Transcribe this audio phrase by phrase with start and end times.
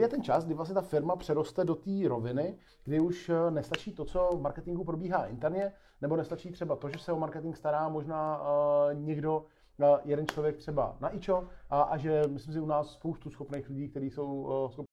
[0.00, 3.50] kdy je ten čas, kdy vlastně ta firma přeroste do té roviny, kdy už eh,
[3.50, 7.56] nestačí to, co v marketingu probíhá interně, nebo nestačí třeba to, že se o marketing
[7.56, 9.46] stará možná uh, někdo,
[9.78, 13.68] uh, jeden člověk třeba na IČO a, a že myslím si u nás spoustu schopných
[13.68, 14.86] lidí, kteří jsou uh, schopni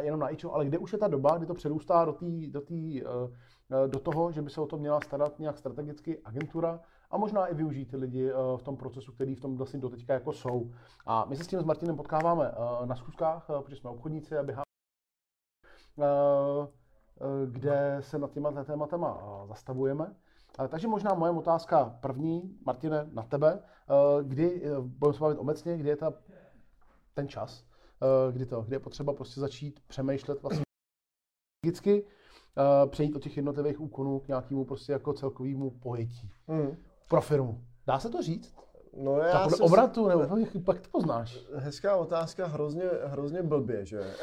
[0.00, 2.60] jenom na IČO, ale kde už je ta doba, kdy to přerůstá do, tý, do,
[2.60, 3.02] tý,
[3.86, 7.54] do toho, že by se o to měla starat nějak strategicky agentura, a možná i
[7.54, 10.72] využít ty lidi eh, v tom procesu, který v tom vlastně doteďka jako jsou.
[11.06, 14.38] A my se s tím s Martinem potkáváme eh, na schůzkách, eh, protože jsme obchodníci
[14.38, 14.64] a běháme,
[17.46, 20.14] kde se nad těma tématama zastavujeme.
[20.68, 23.62] Takže možná moje otázka první, Martine, na tebe.
[24.22, 26.12] Kdy, budeme se bavit obecně, kdy je ta,
[27.14, 27.64] ten čas,
[28.32, 30.62] kdy to, kdy je potřeba prostě začít přemýšlet vlastně
[31.66, 32.06] logicky,
[32.90, 36.30] přejít od těch jednotlivých úkonů k nějakému prostě jako celkovému pojetí.
[36.48, 36.76] Hmm
[37.08, 37.60] pro firmu.
[37.86, 38.54] Dá se to říct?
[38.96, 40.26] No já podle obratu, nebo
[40.64, 41.38] pak to poznáš?
[41.54, 44.00] Hezká otázka, hrozně, hrozně blbě, že?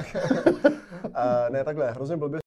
[1.13, 2.39] a, ne, takhle, hrozně blbě,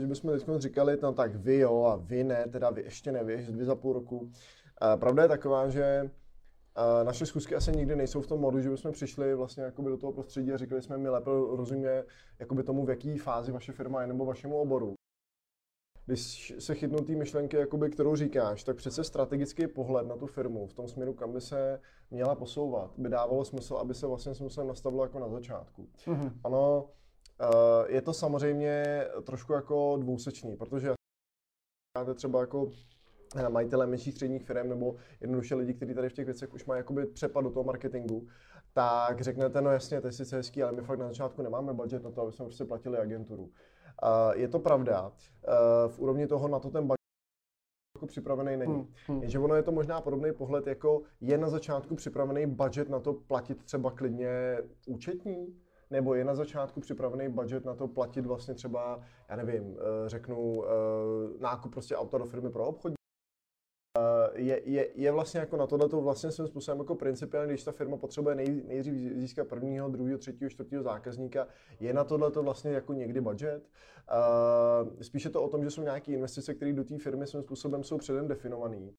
[0.00, 3.50] že bychom teď říkali, no tak vy jo a vy ne, teda vy ještě nevíš,
[3.50, 4.30] vy za půl roku.
[4.78, 6.10] A pravda je taková, že
[7.02, 10.12] naše zkusky asi nikdy nejsou v tom modu, že bychom přišli vlastně jakoby do toho
[10.12, 12.04] prostředí a říkali jsme, my lépe rozumíme
[12.38, 14.94] jakoby tomu, v jaký fázi vaše firma je nebo vašemu oboru
[16.06, 20.66] když se chytnou té myšlenky, jakoby, kterou říkáš, tak přece strategický pohled na tu firmu
[20.66, 24.66] v tom směru, kam by se měla posouvat, by dávalo smysl, aby se vlastně smyslem
[24.66, 25.88] nastavilo jako na začátku.
[26.06, 26.32] Mm-hmm.
[26.44, 26.88] Ano,
[27.40, 30.92] eh, je to samozřejmě trošku jako dvousečný, protože
[31.98, 32.70] máte třeba jako
[33.36, 36.78] eh, majitele menších středních firm nebo jednoduše lidi, kteří tady v těch věcech už mají
[36.78, 38.26] jakoby přepad do toho marketingu,
[38.72, 42.02] tak řeknete, no jasně, to je sice hezký, ale my fakt na začátku nemáme budget
[42.02, 43.50] na to, aby jsme prostě platili agenturu.
[44.32, 45.12] Je to pravda.
[45.88, 47.00] V úrovni toho na to ten budget
[48.00, 48.74] jako připravený není.
[48.74, 49.20] Hmm, hmm.
[49.20, 53.12] Jenže ono je to možná podobný pohled, jako je na začátku připravený budget na to
[53.12, 59.00] platit třeba klidně účetní, nebo je na začátku připravený budget na to platit vlastně třeba,
[59.28, 60.68] já nevím, eh, řeknu, eh,
[61.38, 62.92] nákup prostě auta do firmy pro obchod
[64.34, 67.96] je, je, je vlastně jako na tohle vlastně svým způsobem jako principiálně, když ta firma
[67.96, 71.48] potřebuje nej, nejdřív získat prvního, druhého, třetího, čtvrtého zákazníka,
[71.80, 73.68] je na tohle vlastně jako někdy budget.
[74.10, 77.84] Uh, spíše to o tom, že jsou nějaké investice, které do té firmy svým způsobem
[77.84, 78.90] jsou předem definované.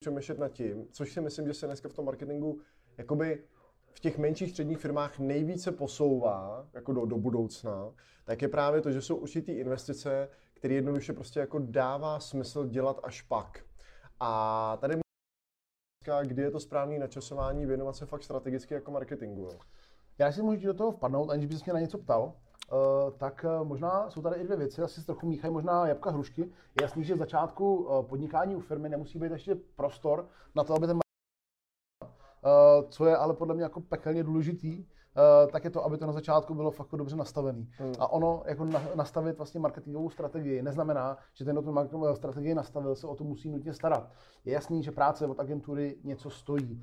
[0.00, 2.60] Přemýšlet nad tím, což si myslím, že se dneska v tom marketingu
[2.98, 3.44] jakoby
[3.92, 7.92] v těch menších středních firmách nejvíce posouvá jako do, do budoucna,
[8.24, 13.00] tak je právě to, že jsou určitý investice, které jednoduše prostě jako dává smysl dělat
[13.02, 13.65] až pak.
[14.20, 14.96] A tady
[16.22, 19.42] kdy je to správné načasování věnovat se fakt strategicky jako marketingu.
[19.42, 19.58] Jo?
[20.18, 22.32] Já si můžu do toho vpadnout, aniž bys mě na něco ptal.
[22.72, 26.10] Uh, tak uh, možná jsou tady i dvě věci, asi se trochu míchají možná jabka
[26.10, 26.40] hrušky.
[26.40, 30.74] Je jasný, že v začátku uh, podnikání u firmy nemusí být ještě prostor na to,
[30.74, 30.98] aby ten
[32.88, 34.95] co je ale podle mě jako pekelně důležitý, Eh,
[35.52, 37.70] tak je to, aby to na začátku bylo fakt dobře nastavený.
[37.78, 37.92] Hmm.
[37.98, 42.94] A ono, jako na, nastavit vlastně marketingovou strategii, neznamená, že ten, kdo tu strategii nastavil,
[42.94, 44.10] se o to musí nutně starat.
[44.44, 46.82] Je jasný, že práce od agentury něco stojí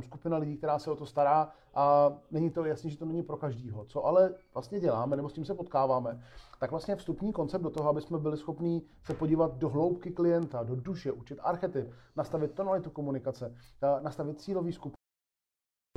[0.00, 3.36] skupina lidí, která se o to stará a není to jasný, že to není pro
[3.36, 3.84] každýho.
[3.84, 6.22] Co ale vlastně děláme, nebo s tím se potkáváme,
[6.60, 10.62] tak vlastně vstupní koncept do toho, aby jsme byli schopni se podívat do hloubky klienta,
[10.62, 14.99] do duše, učit archetyp, nastavit tonalitu komunikace, eh, nastavit cílový skupinu,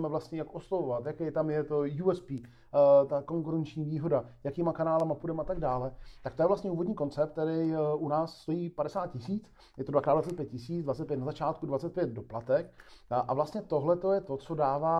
[0.01, 5.41] vlastně jak oslovovat, jaké tam je to USP, eh, ta konkurenční výhoda, jakýma kanálama půjdeme
[5.41, 9.07] a tak dále, tak to je vlastně úvodní koncept, který uh, u nás stojí 50
[9.07, 12.73] tisíc, je to 2x25 tisíc, 25 na začátku, 25 doplatek
[13.09, 14.97] a vlastně tohle to je to, co dává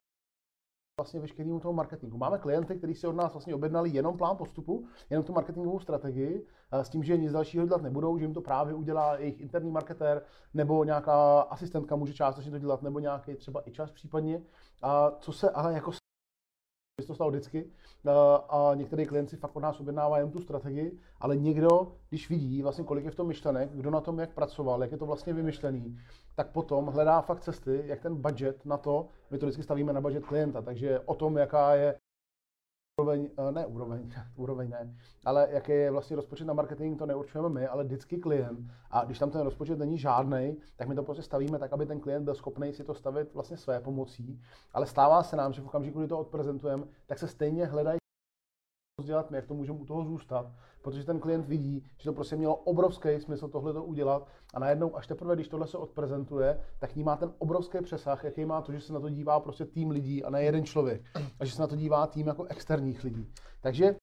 [0.98, 2.18] vlastně veškerému toho marketingu.
[2.18, 6.46] Máme klienty, kteří si od nás vlastně objednali jenom plán postupu, jenom tu marketingovou strategii,
[6.72, 10.22] s tím, že nic dalšího dělat nebudou, že jim to právě udělá jejich interní marketér,
[10.54, 14.42] nebo nějaká asistentka může částečně to dělat, nebo nějaký třeba i čas případně.
[14.82, 15.92] A co se ale jako
[17.02, 17.66] se to stalo vždycky.
[18.50, 22.84] A některý klienti fakt od nás objednávají jen tu strategii, ale někdo, když vidí vlastně
[22.84, 26.00] kolik je v tom myšlenek, kdo na tom jak pracoval, jak je to vlastně vymyšlený,
[26.36, 30.02] tak potom hledá fakt cesty, jak ten budget na to, my to vždycky stavíme na
[30.02, 31.96] budget klienta, takže o tom, jaká je
[32.98, 34.96] úroveň, eh, ne úroveň, úroveň ne,
[35.26, 38.60] ale jaký je vlastně rozpočet na marketing, to neurčujeme my, ale vždycky klient.
[38.92, 42.00] A když tam ten rozpočet není žádný, tak my to prostě stavíme tak, aby ten
[42.00, 44.42] klient byl schopný si to stavit vlastně své pomocí.
[44.74, 48.03] Ale stává se nám, že v okamžiku, kdy to odprezentujeme, tak se stejně hledají
[49.06, 50.52] dělat my, jak to můžeme u toho zůstat,
[50.82, 54.96] protože ten klient vidí, že to prostě mělo obrovský smysl tohle to udělat a najednou
[54.96, 58.72] až teprve, když tohle se odprezentuje, tak ní má ten obrovský přesah, jaký má to,
[58.72, 61.02] že se na to dívá prostě tým lidí a ne jeden člověk
[61.40, 63.32] a že se na to dívá tým jako externích lidí.
[63.62, 63.96] Takže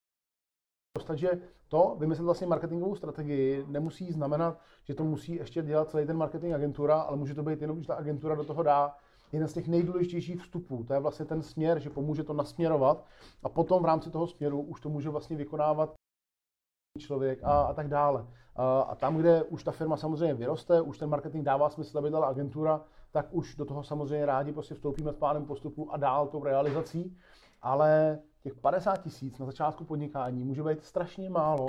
[1.14, 1.30] že
[1.68, 6.54] to vymyslet vlastně marketingovou strategii nemusí znamenat, že to musí ještě dělat celý ten marketing
[6.54, 8.96] agentura, ale může to být jenom, že ta agentura do toho dá
[9.32, 10.84] jeden z těch nejdůležitějších vstupů.
[10.84, 13.04] To je vlastně ten směr, že pomůže to nasměrovat
[13.42, 15.94] a potom v rámci toho směru už to může vlastně vykonávat
[16.98, 18.26] člověk a, a tak dále.
[18.56, 22.10] A, a tam, kde už ta firma samozřejmě vyroste, už ten marketing dává smysl, aby
[22.10, 22.80] dala agentura,
[23.10, 27.16] tak už do toho samozřejmě rádi prostě vstoupíme s plánem postupu a dál tou realizací.
[27.62, 31.66] Ale těch 50 tisíc na začátku podnikání může být strašně málo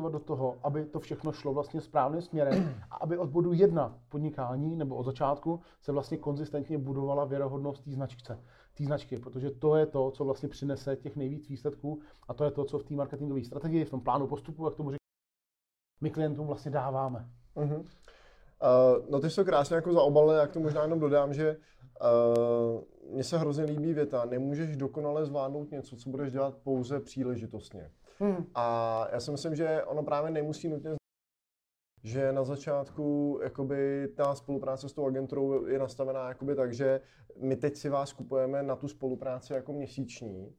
[0.00, 4.76] do toho, aby to všechno šlo vlastně správným směrem a aby od bodu jedna podnikání
[4.76, 8.38] nebo od začátku se vlastně konzistentně budovala věrohodnost té značce,
[8.74, 12.50] té značky, protože to je to, co vlastně přinese těch nejvíc výsledků a to je
[12.50, 14.98] to, co v té marketingové strategii, v tom plánu postupu, jak tomu říkáme,
[16.00, 17.28] my klientům vlastně dáváme.
[17.56, 17.78] Uh-huh.
[17.80, 23.24] Uh, no ty to krásně jako zaobalil, jak to možná jenom dodám, že uh, mně
[23.24, 27.90] se hrozně líbí věta, nemůžeš dokonale zvládnout něco, co budeš dělat pouze příležitostně.
[28.18, 28.46] Hmm.
[28.54, 30.90] A já si myslím, že ono právě nemusí nutně
[32.04, 37.00] že na začátku jakoby ta spolupráce s tou agenturou je nastavená jakoby tak, že
[37.36, 40.54] my teď si vás kupujeme na tu spolupráci jako měsíční,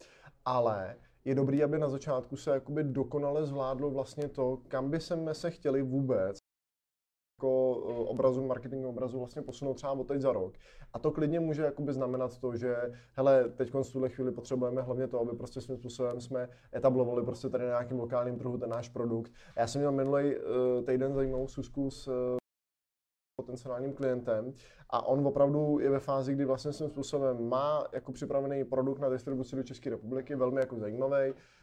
[0.46, 0.96] ale
[1.26, 5.52] je dobrý, aby na začátku se jakoby dokonale zvládlo vlastně to, kam by jsme se
[5.52, 6.38] chtěli vůbec
[7.44, 10.54] jako eh, obrazu, marketingu obrazu vlastně posunout třeba od teď za rok.
[10.94, 12.76] A to klidně může jakoby znamenat to, že
[13.14, 17.50] hele, teď v tuhle chvíli potřebujeme hlavně to, aby prostě svým způsobem jsme etablovali prostě
[17.50, 19.32] tady na nějakým lokálním trhu ten náš produkt.
[19.56, 22.14] Já jsem měl minulý uh, týden zajímavou susku s uh,
[23.36, 24.54] potenciálním klientem
[24.90, 29.10] a on opravdu je ve fázi, kdy vlastně svým způsobem má jako připravený produkt na
[29.10, 31.34] distribuci do České republiky, velmi jako zajímavý,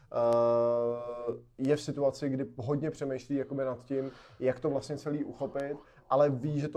[1.57, 5.77] je v situaci, kdy hodně přemýšlí jakoby nad tím, jak to vlastně celý uchopit,
[6.09, 6.75] ale ví, že to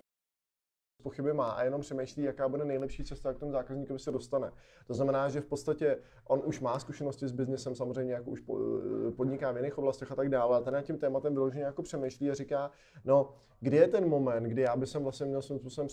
[1.02, 4.52] pochyby má a jenom přemýšlí, jaká bude nejlepší cesta, jak k tomu zákazníkovi se dostane.
[4.86, 5.98] To znamená, že v podstatě
[6.28, 8.42] on už má zkušenosti s biznesem, samozřejmě jako už
[9.16, 12.30] podniká v jiných oblastech a tak dále, a ten nad tím tématem vyloženě jako přemýšlí
[12.30, 12.70] a říká,
[13.04, 15.88] no, kdy je ten moment, kdy já bych vlastně měl svým způsobem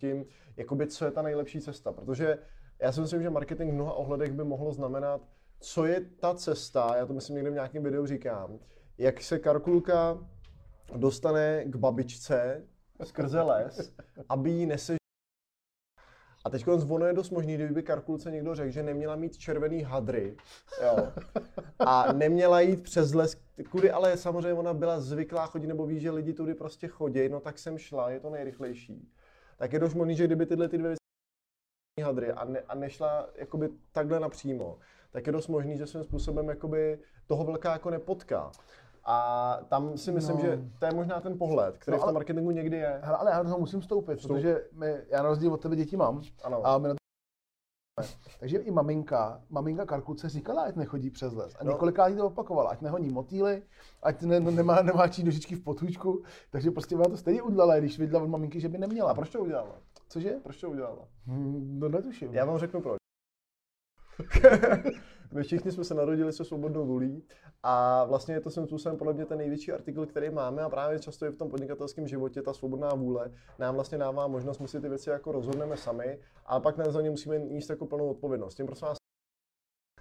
[0.00, 0.26] tím,
[0.56, 2.38] jakoby, co je ta nejlepší cesta, protože
[2.78, 5.20] já si myslím, že marketing v mnoha ohledech by mohlo znamenat
[5.62, 8.58] co je ta cesta, já to myslím někde v nějakém videu říkám,
[8.98, 10.18] jak se Karkulka
[10.96, 12.66] dostane k babičce
[13.04, 13.94] skrze les,
[14.28, 14.96] aby jí nese
[16.44, 20.36] a teď ono je dost možný, kdyby Karkulce někdo řekl, že neměla mít červený hadry,
[20.84, 21.12] jo,
[21.78, 23.36] a neměla jít přes les,
[23.70, 27.40] kudy ale samozřejmě ona byla zvyklá chodit, nebo ví, že lidi tudy prostě chodí, no
[27.40, 29.08] tak jsem šla, je to nejrychlejší.
[29.56, 30.94] Tak je dost možný, že kdyby tyhle ty dvě
[32.00, 34.78] hadry a, ne, a nešla jakoby takhle napřímo,
[35.10, 38.50] tak je dost možný, že svým způsobem jakoby toho velká jako nepotká.
[39.04, 40.42] A tam si myslím, no.
[40.42, 43.00] že to je možná ten pohled, který no, ale, v tom marketingu někdy je.
[43.02, 44.30] Hele, ale já do toho musím vstoupit, Vstup.
[44.30, 46.22] protože my, já na rozdíl od tebe děti mám.
[46.42, 46.66] Ano.
[46.66, 46.94] A my na
[48.40, 51.54] takže i maminka, maminka Karkuce říkala, ať nechodí přes les.
[51.58, 51.70] A no.
[51.70, 53.62] několikrát jí to opakovala, ať nehoní motýly,
[54.02, 56.22] ať ne, nemá, nemá čí nožičky v potůčku.
[56.50, 59.10] Takže prostě ona to stejně udělala, když viděla od maminky, že by neměla.
[59.10, 59.74] A proč to udělala?
[60.08, 60.30] Cože?
[60.42, 61.08] Proč to udělala?
[61.26, 62.34] Hmm, no netuším.
[62.34, 62.98] Já vám řeknu proč.
[65.32, 67.22] My všichni jsme se narodili se svobodnou vůlí
[67.62, 70.98] a vlastně je to svým způsobem podle mě ten největší artikl, který máme a právě
[70.98, 74.80] často je v tom podnikatelském životě ta svobodná vůle nám vlastně dává možnost, my si
[74.80, 78.54] ty věci jako rozhodneme sami, ale pak na ně musíme níst jako plnou odpovědnost.
[78.54, 79.01] Tím prosím vás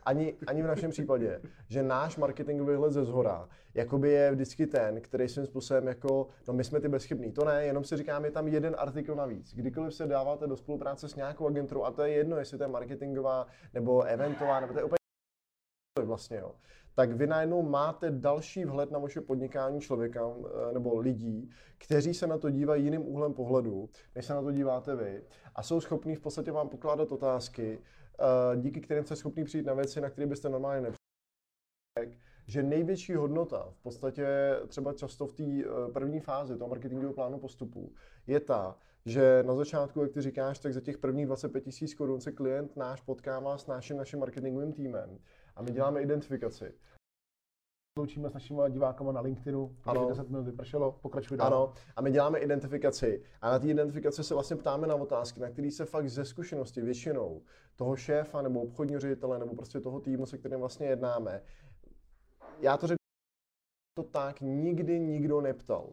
[0.04, 5.02] ani, ani v našem případě, že náš marketingový hled ze zhora jakoby je vždycky ten,
[5.02, 8.32] který svým způsobem jako, no my jsme ty bezchybní, to ne, jenom si říkám, je
[8.32, 9.54] tam jeden artikl navíc.
[9.56, 12.68] Kdykoliv se dáváte do spolupráce s nějakou agenturou, a to je jedno, jestli to je
[12.68, 14.98] marketingová nebo eventová, nebo to je úplně
[16.04, 16.56] vlastně, jo,
[16.96, 22.28] tak vy najednou máte další vhled na vaše podnikání člověka eh, nebo lidí, kteří se
[22.28, 25.24] na to dívají jiným úhlem pohledu, než se na to díváte vy
[25.56, 27.80] a jsou schopní v podstatě vám pokládat otázky,
[28.56, 31.02] díky kterým jste schopni přijít na věci, na které byste normálně nepřišli
[32.48, 34.28] že největší hodnota v podstatě
[34.68, 37.94] třeba často v té eh, první fázi toho marketingového plánu postupu
[38.28, 42.22] je ta, že na začátku, jak ty říkáš, tak za těch prvních 25 tisíc korun
[42.22, 45.20] se klient náš potkává s naším naším marketingovým týmem
[45.56, 46.74] a my děláme identifikaci.
[48.00, 50.10] Loučíme s našimi divákama na LinkedInu, ano.
[50.10, 51.48] 10 minut vypršelo, pokračuj dál.
[51.48, 53.24] Ano, a my děláme identifikaci.
[53.42, 56.82] A na té identifikaci se vlastně ptáme na otázky, na které se fakt ze zkušenosti
[56.82, 57.42] většinou
[57.76, 61.42] toho šéfa nebo obchodního ředitele nebo prostě toho týmu, se kterým vlastně jednáme.
[62.60, 62.98] Já to řeknu
[63.98, 65.90] to tak, nikdy nikdo neptal.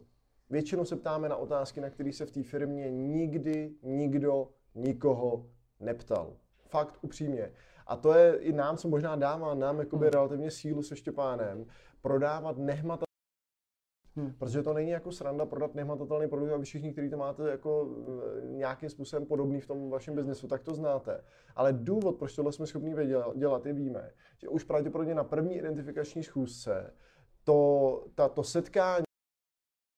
[0.49, 5.45] Většinou se ptáme na otázky, na které se v té firmě nikdy nikdo nikoho
[5.79, 6.33] neptal.
[6.65, 7.51] Fakt upřímně.
[7.89, 10.13] A to je i nám, co možná dává nám jakoby hmm.
[10.13, 11.65] relativně sílu se Štěpánem,
[12.01, 13.09] prodávat nehmatatelné
[14.19, 14.33] Hmm.
[14.33, 17.89] Protože to není jako sranda prodat nehmatatelný produkt a vy všichni, kteří to máte jako
[18.37, 21.23] eh, nějakým způsobem podobný v tom vašem biznesu, tak to znáte.
[21.55, 22.95] Ale důvod, proč tohle jsme schopni
[23.35, 26.93] dělat, je víme, že už pravděpodobně na první identifikační schůzce
[27.43, 29.03] to, ta, to setkání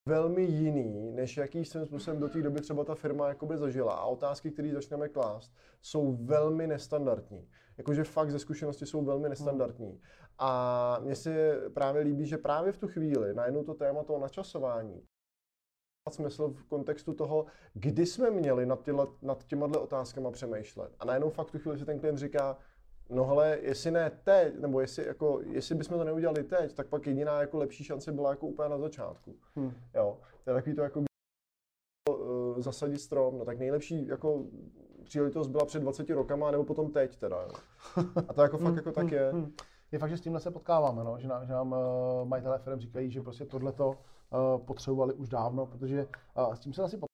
[0.09, 3.93] velmi jiný, než jaký svým způsobem do té doby třeba ta firma jakoby zažila.
[3.93, 7.47] A otázky, které začneme klást, jsou velmi nestandardní.
[7.77, 10.01] Jakože fakt ze zkušenosti jsou velmi nestandardní.
[10.43, 15.01] A mně se právě líbí, že právě v tu chvíli najednou to téma toho načasování
[16.09, 20.95] smysl v kontextu toho, kdy jsme měli nad, těla, nad těma otázkama přemýšlet.
[20.99, 22.57] A najednou fakt tu chvíli si ten klient říká,
[23.09, 27.07] no hele, jestli ne teď, nebo jestli, jako, jestli bychom to neudělali teď, tak pak
[27.07, 29.35] jediná jako lepší šance byla jako úplně na začátku.
[29.55, 29.73] Hmm.
[29.95, 31.03] Jo, to je takový to jako
[32.09, 34.45] uh, zasadit strom, no tak nejlepší jako
[35.03, 37.41] příležitost byla před 20 rokama, nebo potom teď teda.
[37.41, 37.49] Jo.
[38.27, 39.31] A to jako fakt jako tak je.
[39.91, 41.19] Je fakt, že s tímhle se potkáváme, no?
[41.19, 45.65] že nám, že nám uh, majitelé firm říkají, že prostě tohleto uh, potřebovali už dávno,
[45.65, 46.07] protože
[46.37, 47.11] uh, s tím se asi potkáváme.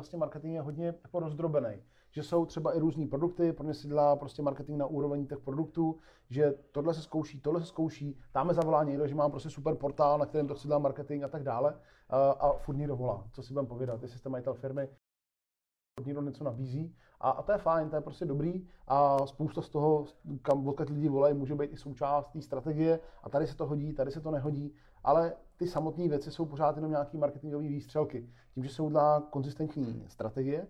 [0.00, 3.88] Vlastně marketing je hodně jako rozdrobený že jsou třeba i různý produkty, pro ně se
[3.88, 5.98] dělá prostě marketing na úroveň těch produktů,
[6.30, 10.18] že tohle se zkouší, tohle se zkouší, dáme zavolá někdo, že mám prostě super portál,
[10.18, 13.42] na kterém to chci dělat marketing a tak dále a, a furt někdo volá, co
[13.42, 14.88] si budeme povědat, jestli jste majitel firmy,
[16.00, 16.94] někdo něco nabízí.
[17.20, 18.66] A, a to je fajn, to je prostě dobrý.
[18.88, 20.06] A spousta z toho,
[20.42, 23.00] kam odkud lidi volají, může být i součást té strategie.
[23.22, 26.76] A tady se to hodí, tady se to nehodí, ale ty samotné věci jsou pořád
[26.76, 28.28] jenom nějaký marketingové výstřelky.
[28.54, 30.66] Tím, že jsou udělá konzistentní strategie.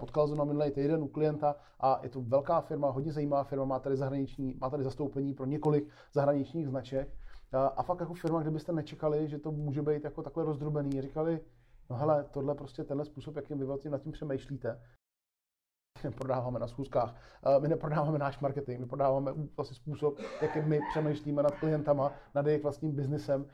[0.00, 3.64] Potkal jsem na minulý týden u klienta a je to velká firma, hodně zajímavá firma,
[3.64, 7.14] má tady, zahraniční, má tady zastoupení pro několik zahraničních značek.
[7.76, 11.40] A fakt jako firma, kdybyste nečekali, že to může být jako takhle rozdrobený, říkali,
[11.90, 14.80] no hele, tohle prostě tenhle způsob, jakým vy vlastně nad tím přemýšlíte,
[16.04, 17.14] neprodáváme na schůzkách,
[17.58, 22.62] my neprodáváme náš marketing, my prodáváme vlastně způsob, jakým my přemýšlíme nad klientama, nad jejich
[22.62, 23.46] vlastním biznesem.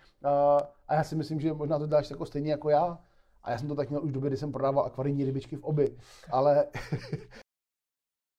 [0.89, 2.99] A já si myslím, že možná to dáš jako stejně jako já,
[3.43, 5.65] a já jsem to tak měl už v době, kdy jsem prodával akvarijní rybičky v
[5.65, 5.97] oby.
[6.31, 6.67] Ale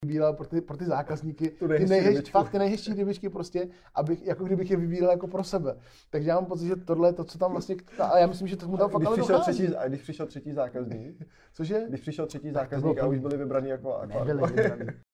[0.08, 4.44] vybíral pro ty, pro ty zákazníky ty nejhezčí, fakt ty nejhezčí rybičky prostě, abych, jako
[4.44, 5.78] kdybych je vybíral jako pro sebe.
[6.10, 8.58] Takže já mám pocit, že tohle je to, co tam vlastně, a já myslím, že
[8.58, 11.86] to mu tam fakt když přišel, třetí, a když přišel třetí zákazník, cože?
[11.90, 14.42] Když přišel třetí zákazník a už byli vybraní jako akvárium.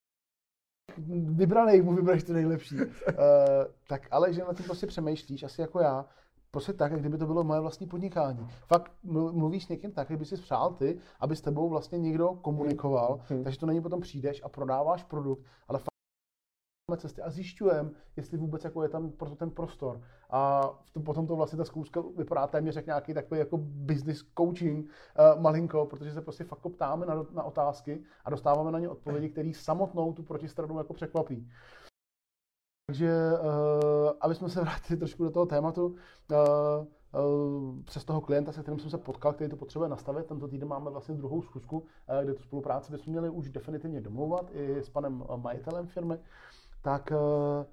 [1.35, 2.75] Vybraný, mu vybrali to nejlepší.
[2.75, 2.83] uh,
[3.87, 6.05] tak ale že na tím prostě přemýšlíš, asi jako já,
[6.53, 8.47] prostě tak, jak kdyby to bylo moje vlastní podnikání.
[8.67, 13.19] Fakt mluvíš s někým tak, kdyby si přál ty, aby s tebou vlastně někdo komunikoval,
[13.29, 13.43] hmm.
[13.43, 15.93] takže to není potom přijdeš a prodáváš produkt, ale fakt
[16.97, 20.01] cesty a zjišťujeme, jestli vůbec jako je tam proto ten prostor.
[20.29, 24.85] A to, potom to vlastně ta zkouška vypadá téměř jak nějaký takový jako business coaching
[24.85, 29.29] uh, malinko, protože se prostě fakt ptáme na, na otázky a dostáváme na ně odpovědi,
[29.29, 31.49] které samotnou tu protistranu jako překvapí.
[32.85, 35.95] Takže, uh, aby jsme se vrátili trošku do toho tématu, uh,
[37.21, 40.67] uh, přes toho klienta, se kterým jsem se potkal, který to potřebuje nastavit, tento týden
[40.67, 44.89] máme vlastně druhou schůzku, uh, kde tu spolupráci bychom měli už definitivně domlouvat i s
[44.89, 46.19] panem majitelem firmy,
[46.81, 47.65] tak uh,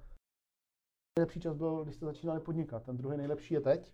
[1.19, 3.93] nejlepší čas byl, když jste začínali podnikat, ten druhý nejlepší je teď,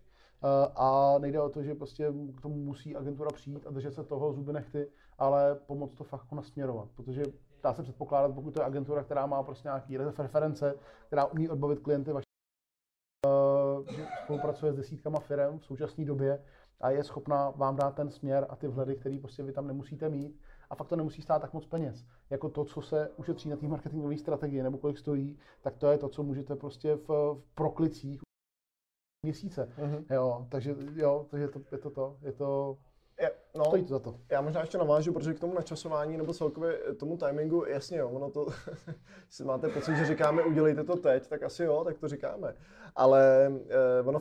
[0.76, 4.32] a nejde o to, že prostě k tomu musí agentura přijít a držet se toho
[4.32, 7.22] zuby nechty, ale pomoct to fakt nasměrovat, protože
[7.62, 10.74] dá se předpokládat, pokud to je agentura, která má prostě nějaký reference,
[11.06, 12.24] která umí odbavit klienty vaše,
[13.26, 16.44] eh, že spolupracuje s desítkama firm v současné době
[16.80, 20.08] a je schopná vám dát ten směr a ty vhledy, který prostě vy tam nemusíte
[20.08, 20.40] mít.
[20.70, 22.04] A fakt to nemusí stát tak moc peněz.
[22.30, 25.98] Jako to, co se ušetří na té marketingové strategii nebo kolik stojí, tak to je
[25.98, 28.20] to, co můžete prostě v, v proklicích
[29.22, 29.72] měsíce.
[29.78, 30.14] Mm-hmm.
[30.14, 32.16] Jo, takže jo, takže to, je to to.
[32.22, 32.78] Je to
[33.20, 34.20] je, no, Stojí to za to.
[34.30, 38.30] Já možná ještě navážu, protože k tomu načasování nebo celkově tomu timingu, jasně jo, ono
[38.30, 38.46] to,
[39.28, 42.54] si máte pocit, že říkáme udělejte to teď, tak asi jo, tak to říkáme.
[42.96, 44.20] Ale eh, ono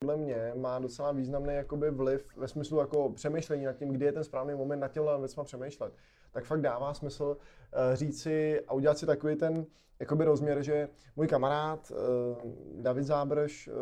[0.00, 4.12] podle mě má docela významný jakoby vliv ve smyslu jako přemýšlení nad tím, kdy je
[4.12, 5.92] ten správný moment na těmhle věcma přemýšlet.
[6.32, 9.66] Tak fakt dává smysl uh, říct si a udělat si takový ten
[10.00, 13.74] jakoby rozměr, že můj kamarád uh, David Zábrž, uh,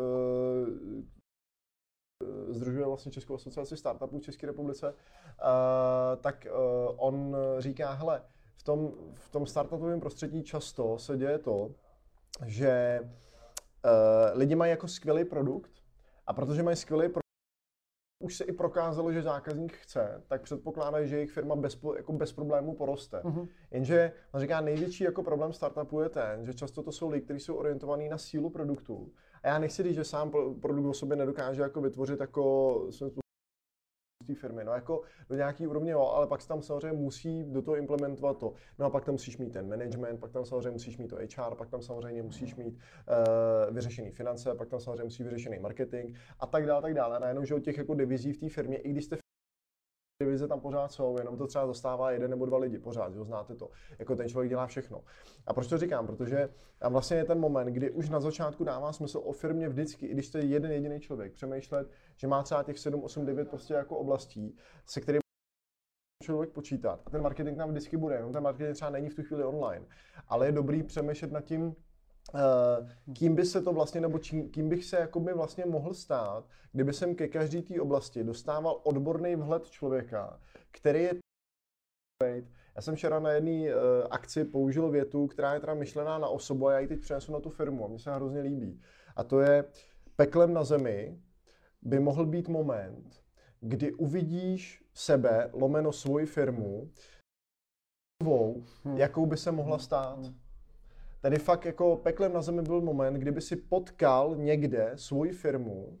[2.49, 4.95] združuje vlastně Českou asociaci startupů v České republice, uh,
[6.21, 8.21] tak uh, on říká, hele,
[8.57, 11.71] v tom, v tom startupovém prostředí často se děje to,
[12.45, 12.99] že
[14.33, 15.71] lidi mají jako skvělý produkt
[16.27, 17.25] a protože mají skvělý produkt,
[18.23, 22.33] už se i prokázalo, že zákazník chce, tak předpokládají, že jejich firma bez, jako bez
[22.33, 23.19] problémů poroste.
[23.19, 23.47] Uh-huh.
[23.71, 27.39] Jenže on říká, největší jako problém startupu je ten, že často to jsou lidi, kteří
[27.39, 29.11] jsou orientovaní na sílu produktu
[29.45, 32.87] a já nechci říct, že sám produkt o sobě nedokáže jako vytvořit jako
[34.27, 34.63] té firmy.
[34.63, 38.53] No jako do nějaký úrovně, jo, ale pak tam samozřejmě musí do toho implementovat to.
[38.79, 41.55] No a pak tam musíš mít ten management, pak tam samozřejmě musíš mít to HR,
[41.55, 46.47] pak tam samozřejmě musíš mít uh, vyřešený finance, pak tam samozřejmě musí vyřešený marketing a
[46.47, 47.15] tak dále, tak dále.
[47.15, 49.17] A najednou, že od těch jako divizí v té firmě, i když jste
[50.19, 53.55] divize tam pořád jsou, jenom to třeba dostává jeden nebo dva lidi pořád, jo, znáte
[53.55, 53.69] to.
[53.99, 55.03] Jako ten člověk dělá všechno.
[55.47, 56.07] A proč to říkám?
[56.07, 60.05] Protože tam vlastně je ten moment, kdy už na začátku dává smysl o firmě vždycky,
[60.05, 63.49] i když to je jeden jediný člověk, přemýšlet, že má třeba těch 7, 8, 9
[63.49, 65.19] prostě jako oblastí, se kterými
[66.23, 67.01] člověk počítat.
[67.05, 69.85] A ten marketing tam vždycky bude, jenom ten marketing třeba není v tu chvíli online.
[70.27, 71.75] Ale je dobrý přemýšlet nad tím,
[73.13, 76.93] kým by se to vlastně, nebo čím, kým bych se jakoby vlastně mohl stát, kdyby
[76.93, 80.39] jsem ke každé té oblasti dostával odborný vhled člověka,
[80.71, 81.13] který je
[82.75, 86.67] já jsem včera na jedné uh, akci použil větu, která je teda myšlená na osobu
[86.67, 88.81] a já ji teď přenesu na tu firmu a mně se hrozně líbí.
[89.15, 89.65] A to je
[90.15, 91.19] peklem na zemi
[91.81, 93.23] by mohl být moment,
[93.59, 96.91] kdy uvidíš sebe, lomeno svoji firmu,
[98.83, 98.97] hmm.
[98.97, 100.19] jakou by se mohla stát.
[101.25, 101.31] Hmm.
[101.31, 105.99] Tady fakt jako peklem na zemi byl moment, kdyby si potkal někde svoji firmu,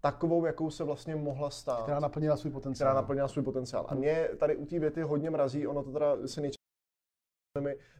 [0.00, 1.82] takovou, jakou se vlastně mohla stát.
[1.82, 2.90] Která naplnila svůj potenciál.
[2.90, 3.86] Která naplnila svůj potenciál.
[3.88, 6.60] A mě tady u té věty hodně mrazí, ono to teda se nejčastěji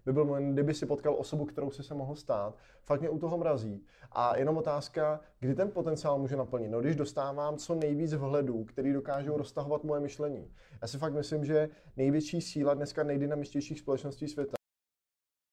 [0.07, 2.57] by byl moment, kdyby si potkal osobu, kterou si se mohl stát.
[2.83, 3.85] Fakt mě u toho mrazí.
[4.13, 6.69] A jenom otázka, kdy ten potenciál může naplnit.
[6.69, 10.51] No, když dostávám co nejvíc vhledů, který dokážou roztahovat moje myšlení.
[10.83, 14.60] Já si fakt myslím, že největší síla dneska nejdynamičtějších společností světa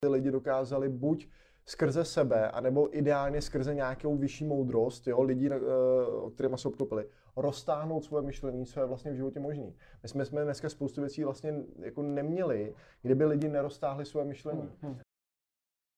[0.08, 1.28] ty lidi dokázali buď
[1.66, 5.60] skrze sebe, anebo ideálně skrze nějakou vyšší moudrost, jo, lidí, eh,
[6.06, 9.74] o kterými se obklopili, roztáhnout svoje myšlení, co je vlastně v životě možné.
[10.04, 14.70] My jsme, jsme dneska spoustu věcí vlastně jako neměli, kdyby lidi neroztáhli svoje myšlení.
[14.82, 15.00] Hmm.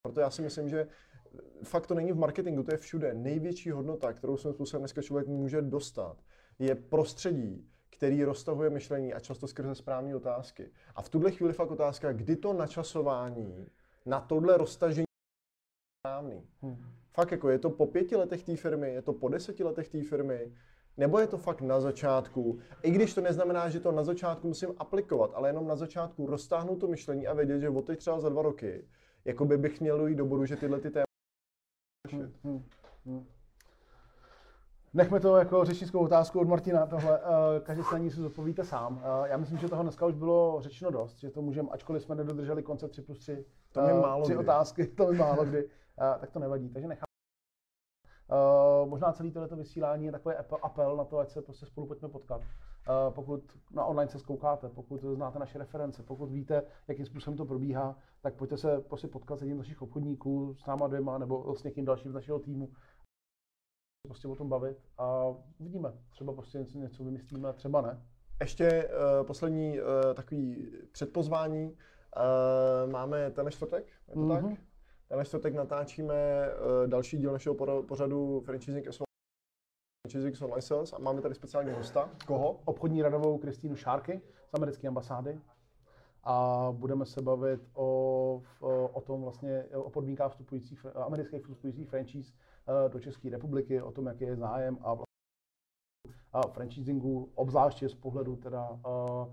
[0.01, 0.87] Proto já si myslím, že
[1.63, 3.13] fakt to není v marketingu, to je všude.
[3.13, 6.17] Největší hodnota, kterou svým způsobem dneska člověk může dostat,
[6.59, 10.71] je prostředí, který roztahuje myšlení a často skrze správné otázky.
[10.95, 13.67] A v tuhle chvíli fakt otázka, kdy to načasování
[14.05, 15.05] na tohle roztažení
[16.01, 16.47] správný.
[16.61, 16.77] Hmm.
[17.13, 20.03] Fakt jako je to po pěti letech té firmy, je to po deseti letech té
[20.03, 20.53] firmy,
[20.97, 22.59] nebo je to fakt na začátku?
[22.83, 26.79] I když to neznamená, že to na začátku musím aplikovat, ale jenom na začátku roztáhnout
[26.79, 28.87] to myšlení a vědět, že od teď třeba za dva roky,
[29.25, 31.09] jako by bych měl jít do bodu, že tyhle ty témata
[32.11, 32.63] hmm, hmm,
[33.05, 33.25] hmm.
[34.93, 37.19] Nechme to jako řečnickou otázku od Martina, tohle.
[37.19, 39.01] Eh, každý se na ní si zodpovíte sám.
[39.03, 42.15] Eh, já myslím, že toho dneska už bylo řečeno dost, že to můžeme, ačkoliv jsme
[42.15, 44.39] nedodrželi koncept 3 plus 3, to mi eh, málo tři kdy.
[44.39, 45.69] otázky, to mi málo kdy,
[46.19, 46.69] tak to nevadí.
[46.69, 47.05] Takže nechám.
[48.85, 52.41] možná celý tohleto vysílání je takový apel na to, ať se prostě spolu pojďme potkat.
[53.09, 57.95] pokud na online se zkoukáte, pokud znáte naše reference, pokud víte, jakým způsobem to probíhá,
[58.21, 61.63] tak pojďte se prostě potkat s jedním z našich obchodníků, s náma dvěma nebo s
[61.63, 62.69] někým dalším z našeho týmu
[64.09, 65.25] prostě o tom bavit a
[65.59, 65.93] uvidíme.
[66.09, 68.01] Třeba prostě něco, něco vymyslíme, třeba ne.
[68.41, 71.65] Ještě uh, poslední uh, takový předpozvání.
[71.65, 74.49] Uh, máme ten čtvrtek, je to mm-hmm.
[74.49, 74.59] tak?
[75.07, 78.87] Ten čtvrtek natáčíme uh, další díl našeho pořadu Franchising
[80.41, 82.09] Online Sales a máme tady speciální hosta.
[82.27, 82.59] Koho?
[82.65, 85.39] Obchodní radovou Kristýnu Šárky z americké ambasády
[86.23, 88.41] a budeme se bavit o,
[88.93, 92.33] o tom vlastně, o podmínkách vstupujících, amerických vstupujících franchise
[92.69, 94.95] Eh, do České republiky, o tom, jaký je zájem a,
[96.33, 99.31] a franchisingu, obzvláště z pohledu teda uh, uh,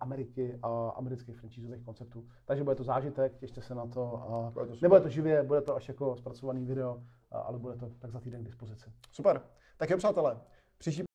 [0.00, 2.28] Ameriky a amerických franchisových konceptů.
[2.44, 4.16] Takže bude to zážitek, těšte se na to.
[4.16, 7.90] A bude to nebude to živě, bude to až jako zpracovaný video, ale bude to
[7.98, 8.92] tak za týden k dispozici.
[9.12, 9.42] Super.
[9.76, 10.40] Tak jo, přátelé,
[10.78, 11.09] příští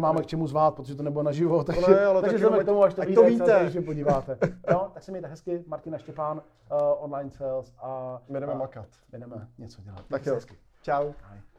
[0.00, 2.64] nemáme k čemu zvát, protože to nebylo naživo, takže, no ne, ale takže jdeme k
[2.64, 3.70] tomu, až to, víte, to víte.
[3.70, 4.38] Se podíváte.
[4.72, 8.20] No, tak se mějte hezky, Martina Štěpán, uh, online sales a...
[8.28, 8.86] My jdeme makat.
[9.12, 10.04] My jdeme něco dělat.
[10.08, 10.54] Tak jo, hezky.
[10.82, 11.12] Čau.
[11.24, 11.49] Ahoj.